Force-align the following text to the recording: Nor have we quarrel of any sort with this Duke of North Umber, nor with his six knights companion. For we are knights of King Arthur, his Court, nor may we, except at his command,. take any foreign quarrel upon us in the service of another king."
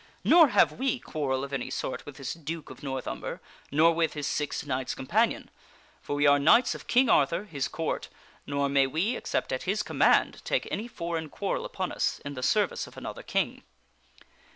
Nor 0.23 0.47
have 0.47 0.71
we 0.71 0.97
quarrel 0.97 1.43
of 1.43 1.53
any 1.53 1.69
sort 1.69 2.07
with 2.07 2.17
this 2.17 2.33
Duke 2.33 2.71
of 2.71 2.81
North 2.81 3.07
Umber, 3.07 3.39
nor 3.69 3.93
with 3.93 4.13
his 4.13 4.25
six 4.25 4.65
knights 4.65 4.95
companion. 4.95 5.51
For 6.01 6.15
we 6.15 6.25
are 6.25 6.39
knights 6.39 6.73
of 6.73 6.87
King 6.87 7.07
Arthur, 7.07 7.43
his 7.43 7.67
Court, 7.67 8.09
nor 8.47 8.67
may 8.67 8.87
we, 8.87 9.15
except 9.15 9.51
at 9.51 9.61
his 9.69 9.83
command,. 9.83 10.41
take 10.43 10.67
any 10.71 10.87
foreign 10.87 11.29
quarrel 11.29 11.65
upon 11.65 11.91
us 11.91 12.19
in 12.25 12.33
the 12.33 12.41
service 12.41 12.87
of 12.87 12.97
another 12.97 13.21
king." 13.21 13.61